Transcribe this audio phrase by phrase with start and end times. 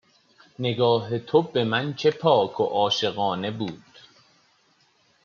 [0.59, 3.83] نگاه تو به من چه پاک و عاشقانه بود